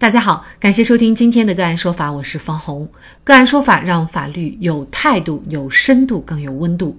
[0.00, 2.88] 大家好，感谢收听今天的个案说法，我是方红。
[3.22, 6.98] 个案说法让法律有态度、有深度、更有温度。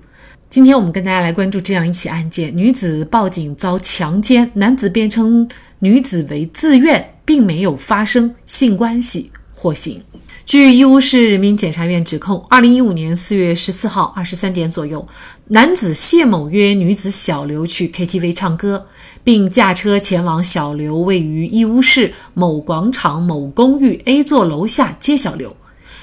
[0.51, 10.03] 今天我们跟大家来关注这样一起案件：女子报警遭强奸，男子辩称女子为自愿，并没有发生性关系，获刑。
[10.51, 15.07] 据义乌市人民检察院指控，二零一五年四月十四号二十三点左右，
[15.47, 18.85] 男子谢某约女子小刘去 KTV 唱歌，
[19.23, 25.55] 并驾车前往小刘位于义乌市某广场某公寓 A 座楼下接小刘。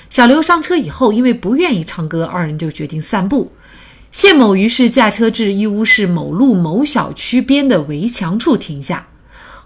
[0.08, 3.52] 小刘上车以后，因为不愿意唱歌，二人就决定散步。
[4.10, 9.08] 谢某于是驾车至义乌市某路某小区边的围墙处停下。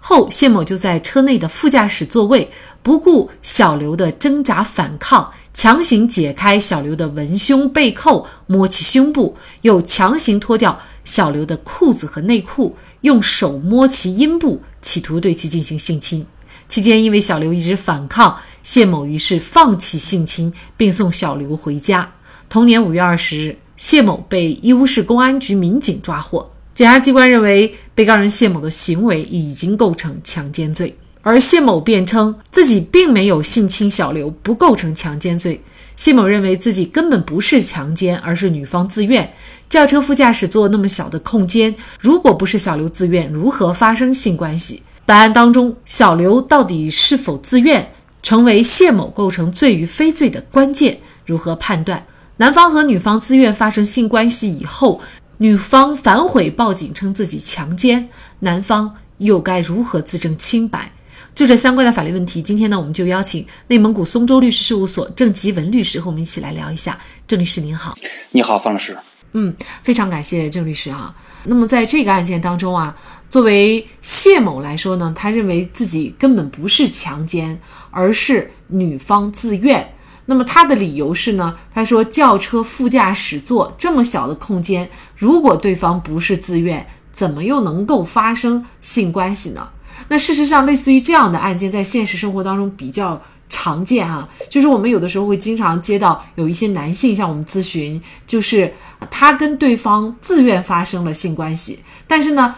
[0.05, 16.27] 后，谢某就在车内的副驾驶座位，不顾小刘的挣扎反抗，强行解开小刘的文胸背扣，摸其胸部，又强行脱掉小刘的裤子和内裤，用手摸其阴部，企图对其进行性侵。
[16.67, 22.11] 期间，因为小刘一直反抗，谢某于是放弃性侵，并送小刘回家。
[22.49, 26.52] 同年五月二十日，谢某被义乌市公安局民警抓获。
[26.73, 35.61] 检察机关认为，被告人谢某的行为已经构成强奸罪，而谢某辩称自己并没有性侵小刘，不构成强奸罪。
[35.95, 39.31] 谢某认为自己根本不是强奸，而是女方自愿。
[39.69, 44.81] 轿车副驾驶座那么小的空间，如果不是小刘自愿，如何发生性关系？
[45.05, 47.91] 本案当中，小刘到底是否自愿，
[48.23, 50.97] 成为谢某构成罪与非罪的关键。
[51.27, 52.03] 如何判断？
[52.37, 54.99] 男方和女方自愿发生性关系以后。
[55.43, 58.07] 女方反悔报警称自己强奸，
[58.39, 60.89] 男方又该如何自证清白？
[61.35, 66.97] 就这相关的法律问题，今天呢，我们就邀请内蒙古松州律师事务所郑吉文律师和我们一起来聊一下。
[67.27, 67.93] 郑律师您好，
[68.31, 68.97] 你好，方老师。
[69.33, 71.13] 嗯，非常感谢郑律师啊。
[71.43, 72.95] 那么在这个案件当中啊，
[73.29, 77.59] 作为谢某来说呢，他认为自己根本不是强奸，
[77.91, 79.93] 而是女方自愿。
[80.25, 81.53] 那么他的理由是呢？
[81.73, 89.67] 他说轿车副驾驶座这么小的空间，如果对方不是自愿，怎么又能够发生性关系呢？
[90.07, 94.27] 那事实上，类似于这样的案件，在现实生活当中比较常见哈。
[94.49, 98.73] 就是我们有的时候会经常接到有一些男性向我们咨询，就是
[99.11, 102.55] 他跟对方自愿发生了性关系，但是呢，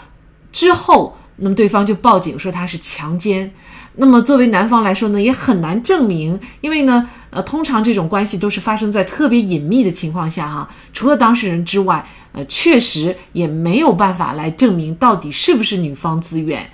[0.51, 3.51] 之后那么对方就报警说他是强奸。
[3.97, 7.09] 那么作为男方来说呢，也很难证明，因为呢。
[7.35, 12.01] 呃，通常这种关系都是发生在特别隐秘的情况下，哈，除了当事人之外，
[12.31, 16.66] 呃，确实也没有办法来证明到底是不是女方自愿。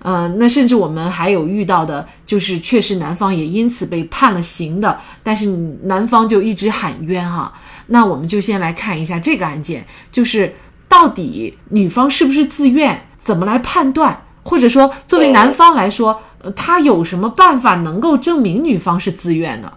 [0.00, 5.46] 呃，那甚至我们还有遇到的，就是确实男方也因此被判了刑的，但是
[5.84, 7.52] 男方就一直喊冤哈。
[7.86, 10.52] 那我们就先来看一下这个案件，就是
[10.88, 14.24] 到底女方是不是自愿，怎么来判断？
[14.42, 19.72] 或者说，作为男方来说，呃，他有什么办法能够证明女方是自愿呢？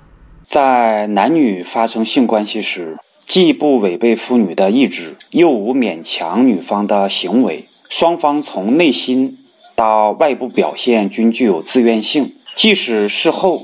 [0.51, 9.37] 在男女发生性关系时，既不违背妇女的意志，又无勉强女方的行为，双方从内心
[9.75, 12.33] 到外部表现均具有自愿性。
[12.53, 13.63] 即使事后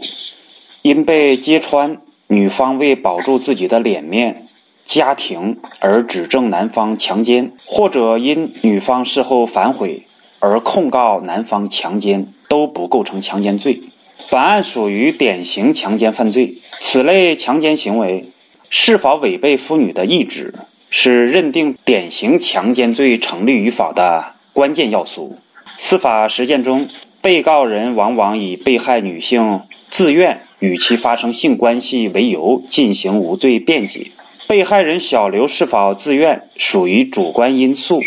[0.82, 1.98] 因被揭穿，
[2.28, 4.48] 女方为保住自己的脸面、
[4.86, 10.08] 家庭而指证男方强奸，或者因女方事后反悔
[10.40, 13.82] 而控告男方强奸，都不构成强奸罪。
[14.30, 16.58] 本案属于典型强奸犯罪。
[16.80, 18.26] 此类强奸行为
[18.70, 20.54] 是否违背妇女的意志，
[20.90, 25.38] 是认定典型强奸罪成立与否的关键要素。
[25.78, 26.88] 司法实践中，
[27.22, 34.12] 被告人往往以被害女性自愿与其发生性关系为由进行无罪辩解。
[34.48, 38.02] 被害人小刘是否自愿，属于主观因素，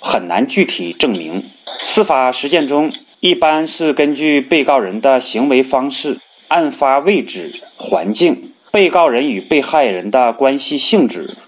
[0.00, 1.50] 很难具体证明。
[1.82, 2.92] 司法实践中，
[3.24, 6.18] 一般是根据被告人的行为方式。
[6.48, 11.38] 案发位置、环境、被告人与被害人的关系性质，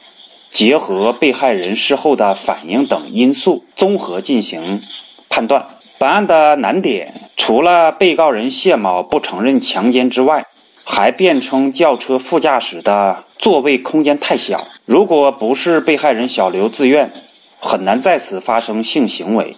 [0.53, 4.81] 结合被害人事后的反应等因素，综合进行
[5.29, 5.67] 判断。
[5.99, 10.47] 本案的难点，除了被告人谢某不承认强奸之外，
[10.85, 17.13] 还辩称轿车副驾驶的座位空间太小，如果不是被害人小刘自愿，
[17.59, 19.57] 很难在此发生性行为。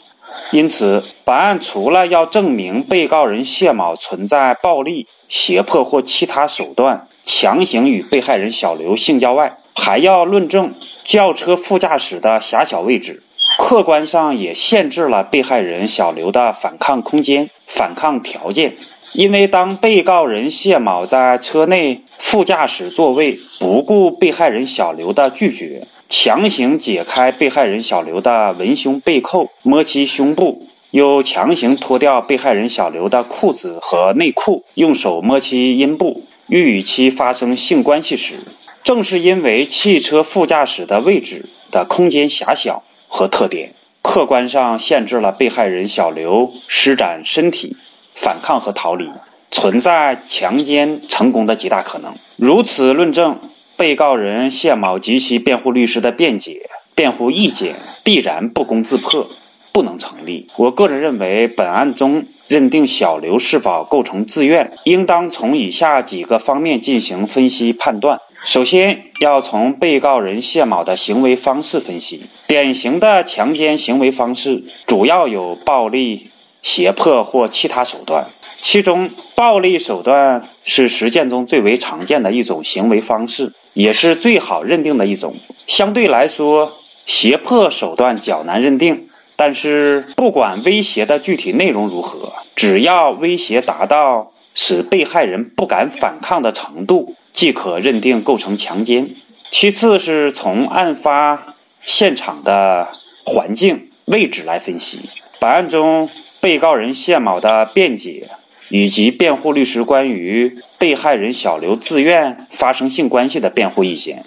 [0.53, 13.23] 因此，本案除了要证明被告人谢某存在暴力、胁迫或其他手段强行与被害人小刘性交外，还要论证轿车副驾驶的狭小位置，
[13.59, 18.77] 客观上也限制了被害人小刘的反抗空间、反抗条件。
[19.13, 25.87] 因为当被告人谢某在车内副驾驶座位不顾被害人小刘的拒绝。
[26.09, 38.39] 强行解开被害人小刘的文胸背扣，摸其胸部，又强行脱掉被害人小刘的裤子和内裤，用手摸其阴部，欲与其发生性关系时，
[38.85, 47.77] 正是因为汽车副驾驶的位置的空间狭小和特点，客观上限制了被害人小刘施展身体
[48.15, 49.11] 反抗和逃离，
[49.51, 52.15] 存在强奸成功的极大可能。
[52.37, 53.39] 如此论证，
[53.77, 59.29] 被告人谢某及其辩护律师的辩解、辩护意见必然不攻自破。
[59.73, 60.49] 不能成立。
[60.57, 68.19] 我个人认为，本案中认定小刘是否构成自愿，应当从以下几个方面进行分析判断。
[68.43, 72.25] 首先，要从被告人谢某的行为方式分析。
[72.47, 76.31] 典型的强奸行为方式主要有暴力、
[76.63, 78.29] 胁迫或其他手段，
[78.61, 85.37] 其中暴力手段是实践中最为常见的一种行为方式，也是最好认定的一种。
[85.67, 86.73] 相对来说，
[87.05, 89.09] 胁迫手段较难认定。
[89.39, 99.15] 但是，不管威胁的具体内容如何，只要威胁达到使被害人不敢反抗的程度，即可认定构成强奸。
[99.51, 102.89] 其次是从案发现场的
[103.27, 105.01] 环境位置来分析。
[105.39, 106.09] 本案中，
[106.41, 108.31] 被告人谢某的辩解
[108.69, 114.25] 以及辩护律师关于被害人小刘自愿发生性关系的辩护意见，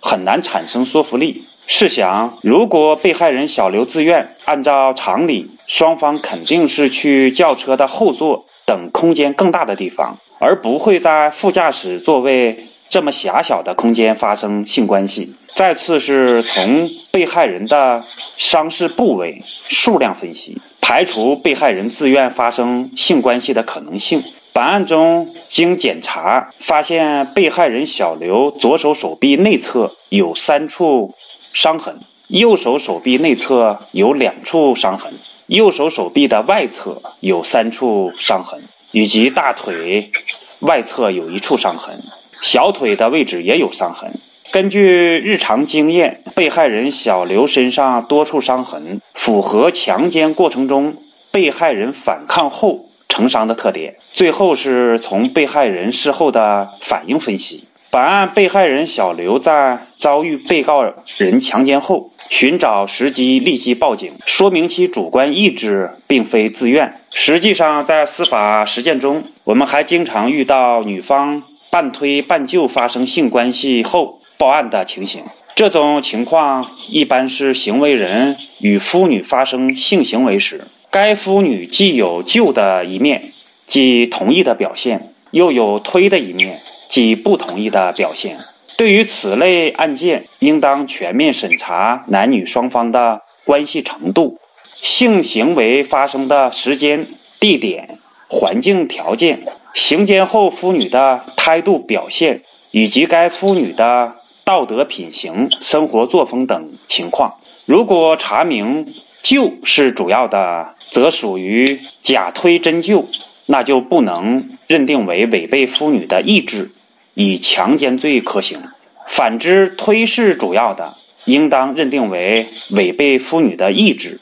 [0.00, 1.44] 很难产生说服力。
[1.66, 15.34] 试想，如果被害人小刘自愿，按照常理，双方肯定是去轿车的后座等空间更大的地方，而不会在副驾驶座位这么狭小的空间发生性关系。
[15.58, 18.04] 再次是从被害人的
[18.36, 24.22] 伤势部位数量分析，排除被害人自愿发生性关系的可能性。
[24.52, 31.16] 本案中，经检查发现，被害人小刘左手手臂内侧有三处。
[31.52, 35.12] 伤痕，右手手臂内侧有两处伤痕，
[35.48, 38.62] 右手手臂的外侧有三处伤痕，
[38.92, 40.12] 以及大腿
[40.60, 42.00] 外侧有一处伤痕，
[42.40, 44.20] 小腿的位置也有伤痕。
[44.50, 50.96] 根据日常经验，被害人小刘身上多处伤痕符合强奸过程中
[51.30, 53.96] 被害人反抗后成伤的特点。
[54.12, 57.64] 最后是从被害人事后的反应分析。
[57.90, 60.82] 本案被害人小刘在遭遇被告
[61.16, 67.00] 人强奸后，寻找时机立即报警，说明其主观意志并非自愿。
[67.10, 75.24] 实际上，在司法实践中，我们还经常遇到女方半推半就发生性关系后报案的情形。
[75.54, 83.32] 这种情况一般是行为人与妇女发生性行为时，该妇女既有就的一面，
[83.66, 86.62] 即同意的表现，又有推的一面。
[86.88, 88.38] 即不同意的表现。
[88.74, 94.38] 对于此类案件，应当全面审查男女双方的关系程度、
[94.80, 97.06] 性行为发生的时间、
[97.38, 104.14] 地点、环境条件、行奸后妇女的态度表现以及该妇女的
[104.48, 107.34] 道德品行、生活作风等情况。
[107.66, 113.06] 如果查明就是主要的，则属于假推真就，
[113.44, 116.70] 那就不能认定为违背妇女的意志。
[117.12, 118.62] 以强奸罪可行，
[119.06, 120.96] 反之推是主要的，
[121.26, 124.18] 应当认定为违背妇女的意志，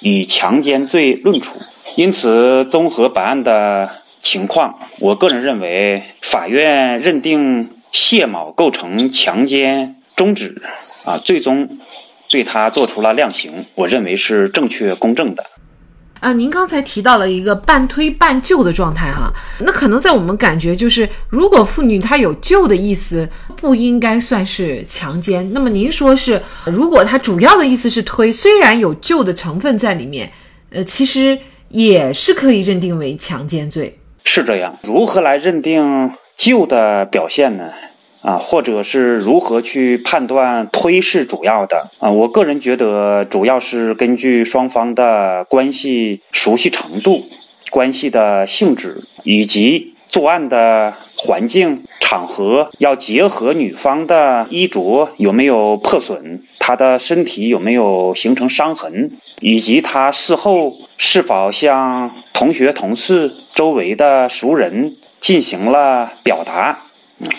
[0.00, 1.54] 以强奸罪论处。
[1.94, 3.88] 因此，综合本案的
[4.20, 10.60] 情况，我个人认为，法院认定谢某构成强奸中止，
[11.04, 11.78] 啊，最终
[12.28, 15.44] 对他做出了量刑，我认为是正确公正的。
[16.20, 25.50] 啊，您刚才提到了一个半推半就的状态哈，那可能在我们感觉就是，如果妇女她有救的意思，不应该算是强奸。
[25.54, 30.30] 那么您说是，如果她主要的意思是推，虽然有救的成分在里面，
[30.68, 33.98] 呃，其实也是可以认定为强奸罪。
[34.24, 37.70] 是这样，如何来认定旧的表现呢？
[38.22, 42.10] 啊，或者是如何去判断推是主要的啊？
[42.10, 47.24] 我个人觉得，主要是根据双方的关系熟悉程度、
[47.70, 66.80] 关系的性质以及作案的环境场合，要结合女方的衣着有没有破损，她的身体有没有形成伤痕，以及她事后是否向同学、同事、周围的熟人进行了表达。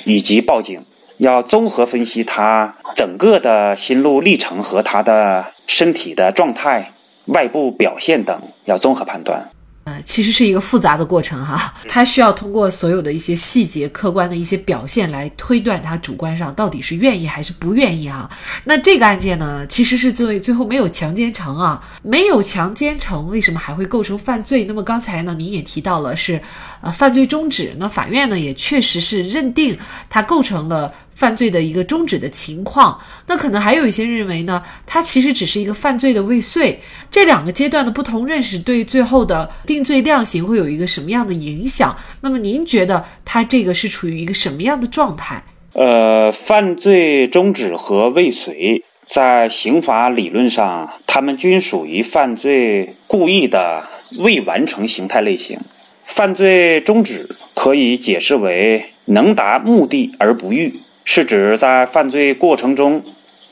[0.06, 0.86] 以及报警，
[1.18, 6.94] 要综合分析他整个的心路历程和他的身体的状态、
[7.26, 9.50] 外部表现等，要综合判断。
[9.84, 18.30] 呃，其实是一个复杂的过程哈，他需要通过所有的一些细节、客观的一些表现来推断他主观上到底是愿意还是不愿意啊。
[18.66, 24.66] 那这个案件呢，其实是最最后没有强奸成啊，没有强奸成，为什么还会构成犯罪？
[24.66, 26.40] 那么刚才呢，您也提到了是，
[26.82, 29.76] 呃，犯罪终止，那法院呢也确实是认定
[30.08, 30.94] 他构成了。
[31.22, 36.80] 犯罪的一个终止的情况，那可能还有一些认为呢，它其实只是一个犯罪的未遂。
[37.12, 41.96] 这两个阶段的不同认识，对最后的定罪量刑会有一个什么样的影响？
[42.22, 45.44] 那么您觉得它这个是处于一个什么样的状态？
[45.74, 53.84] 呃，犯罪终止和未遂，在刑法理论上，它们均属于犯罪故意的
[54.24, 55.60] 未完成形态类型。
[56.04, 60.80] 犯罪终止可以解释为能达目的而不欲。
[61.04, 63.04] 是指在犯罪过程中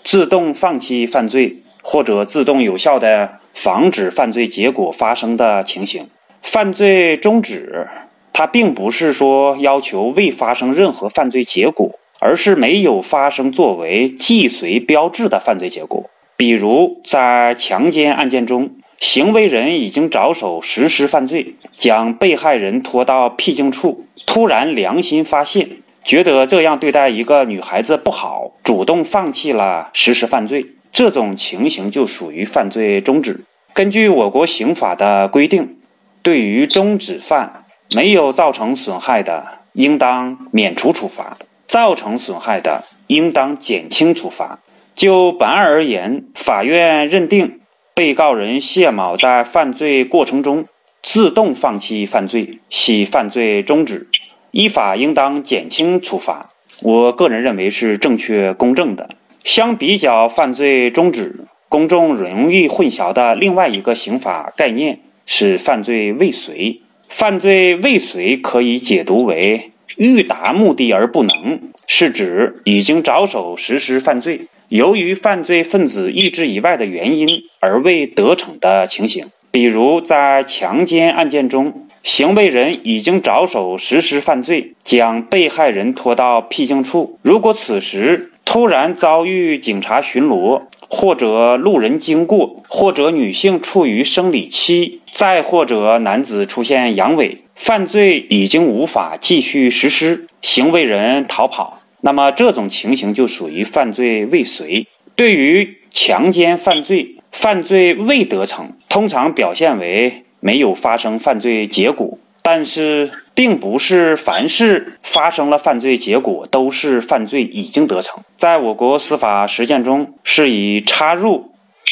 [0.03, 6.07] 自动放弃犯罪，或者自动有效的防止犯罪结果发生的情形。
[6.41, 7.87] 犯罪终止，
[8.31, 16.09] 它并不是说要求未发生任何犯罪结果，而是没有发生作为既遂标志的犯罪结果。
[16.37, 25.69] 比如在强奸案件中，行为人已经着手实施犯罪，将被害人拖到僻静处，突然良心发现。
[26.09, 33.41] 觉得这样对待一个女孩子不好，主动放弃了实施犯罪，这种情形就属于犯罪中止。
[33.75, 35.77] 根据我国刑法的规定，
[36.23, 37.63] 对于中止犯
[37.95, 41.37] 没有造成损害的，应当免除处罚；
[41.67, 44.57] 造成损害的，应当减轻处罚。
[44.95, 47.59] 就本案而言，法院认定
[47.93, 50.65] 被告人谢某在犯罪过程中
[51.03, 54.07] 自动放弃犯罪，系犯罪中止。
[54.51, 56.49] 依法应当减轻处罚，
[56.81, 59.07] 我个人认为是正确公正的。
[59.43, 66.81] 相比较犯罪终止，公众容易混淆的另外一个刑法概念是犯罪未遂。
[67.07, 77.27] 犯罪未遂可以解读为欲达目的而不能，是指已经着手实施犯罪，由于犯罪分子意志以外的原因
[77.59, 79.27] 而未得逞的情形。
[79.51, 81.85] 比如在强奸案件中。
[82.03, 87.19] 行为人已经着手实施犯罪，将被害人拖到僻静处。
[87.21, 104.87] 如果此时突然遭遇警察巡逻，或者路人经过，或者女性处于生理期，再或者男子出现阳痿，犯罪已经无法继续实施，行为人逃跑，那么这种情形就属于犯罪未遂。
[105.15, 110.23] 对于强奸犯罪，犯罪未得逞，通常表现为。
[110.39, 118.23] 没有发生犯罪结果，但是并不是凡是发生了犯罪结果都是犯罪已经得逞。
[118.37, 121.51] 在我国司法实践中，是以插入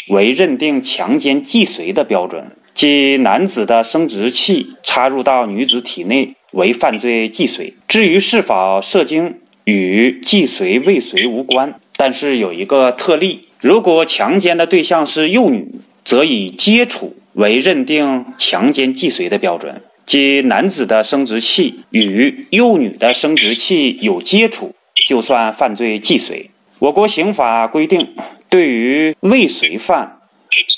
[0.10, 7.74] 为认定强奸既遂的标准，即男子的生殖器插入到女子体内为犯罪既遂。
[7.88, 11.76] 至于是否射精，与既遂未遂无关。
[11.98, 15.68] 但是有一个特例，如果强奸的对象是幼女，
[16.06, 17.17] 则以接触。
[17.38, 24.74] 为认定强奸既遂的标准，即男子的生殖器与幼女的生殖器有接触，
[25.08, 26.50] 就算犯罪既遂。
[26.80, 28.16] 我国刑法规定，
[28.50, 30.18] 对于未遂犯，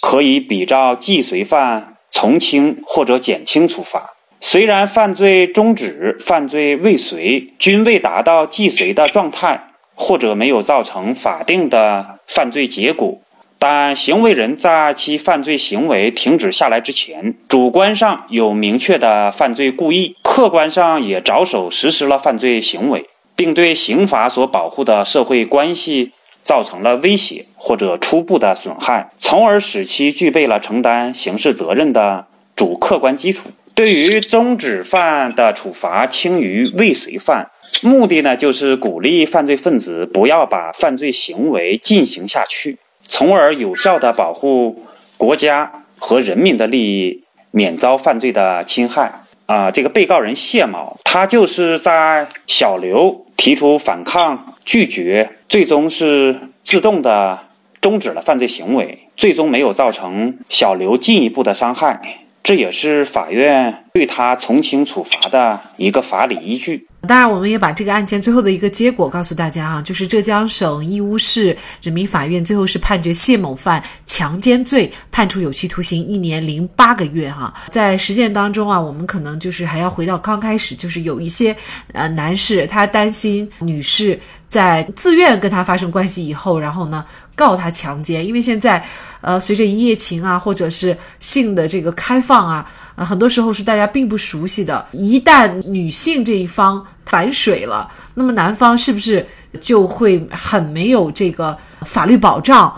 [0.01, 4.09] 可以比照既遂犯从轻或者减轻处罚。
[4.41, 13.21] 虽然犯罪终止、犯罪未遂均未达到既遂的状态，或者没有造成法定的犯罪结果。
[13.61, 33.49] 但行为人在其犯罪行为停止下来之前，主观上有明确的犯罪故意，客观上也着手实施了犯罪行为，并对刑法所保护的社会关系造成了威胁或者初步的损害，从而使其具备了承担刑事责任的主客观基础。
[33.75, 37.49] 对于终止犯的处罚轻于未遂犯，
[37.81, 42.77] 目的呢就是鼓励犯罪分子不要把犯罪行为进行下去。
[43.01, 44.85] 从而有效地保护
[45.17, 49.11] 国家和人民的利益，免遭犯罪的侵害。
[49.45, 57.39] 啊，这个被告人谢某，他就是在小刘提出反抗、拒绝，最终是自动的
[57.81, 61.99] 终止了犯罪行为，最终没有造成小刘进一步的伤害。
[62.43, 66.87] 这也是法院对他从轻处罚的一个法理依据。
[67.07, 77.31] 当然，我们也把这个案件最后的一个结果告诉大家啊，就是浙江省义乌市人民法院最后是判决谢某犯强奸罪，判处有期徒刑一年零八个月。
[77.31, 81.55] 哈，在实践当中啊，我们可能就是还要回到刚开始，就是有一些
[81.93, 88.83] 呃男士他担心女士在自愿跟他发生关系以后，然后呢告他强奸，因为现在
[89.21, 92.69] 呃随着一夜情啊，或者是性的这个开放啊。
[92.95, 94.85] 啊，很多时候是大家并不熟悉的。
[94.91, 99.25] 一旦女性这一方反水了，那么男方是不是
[99.61, 102.77] 就会很没有这个法律保障？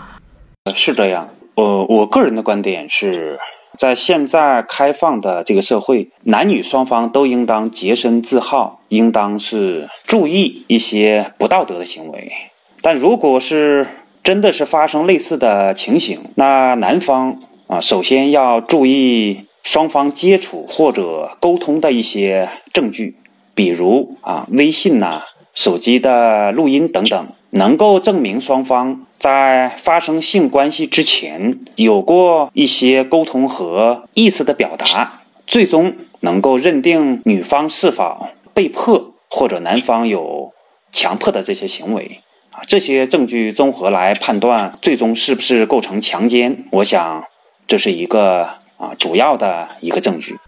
[0.76, 1.28] 是这样。
[1.56, 3.36] 呃，我个人的观点是。
[3.78, 12.32] 在现在开放的这个社会，男女双方都应当洁身自好，应当是注意一些不道德的行为。
[12.80, 13.86] 但如果是
[14.22, 23.16] 真的是发生类似的情形，那男方啊，首先要注意双方接触或者沟通的一些证据，
[23.54, 25.22] 比如啊，微信呐、
[25.54, 27.28] 手机的录音等等。
[27.54, 40.50] 能够证明双方在发生性关系之前有过一些沟通和意思的表达，最终能够认定女方是否被迫或者男方有
[40.90, 47.22] 强迫的这些行为啊，这些证据综合来判断最终是不是构成强奸，我想
[47.66, 50.38] 这是一个啊主要的一个证据。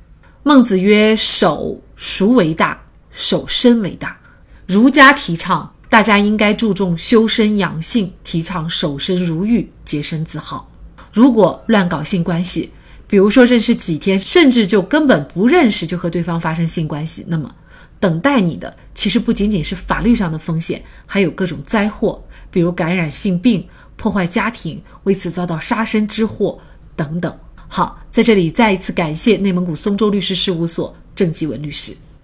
[0.43, 2.81] 孟子曰：“守孰为大？
[3.11, 4.19] 守身为大。”
[4.67, 5.71] 儒家提倡。
[5.95, 10.69] 大家应该注重修身养性，提倡守身如玉，洁身自好。
[11.13, 12.71] 如果乱搞性关系，
[13.07, 17.49] 比如说认识几天，甚至就根本不认识就和对方发生性关系，那么
[18.01, 22.21] 等待你的其实不仅仅是法律上的风险，还有各种灾祸，
[22.51, 26.59] 比如感染性病、破坏家庭、为此遭到杀身之祸
[26.97, 27.33] 等等。
[27.69, 31.97] 好，在这里再一次感谢内蒙古松州律师事务所郑继文律师。